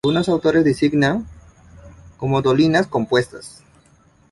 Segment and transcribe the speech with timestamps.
[0.03, 1.27] Algunos autores las designan
[2.17, 3.63] como dolinas compuestas.